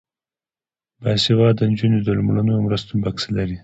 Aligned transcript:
باسواده 1.01 1.63
نجونې 1.71 1.99
د 2.03 2.07
لومړنیو 2.17 2.63
مرستو 2.65 2.91
بکس 3.03 3.23
لري. 3.35 3.57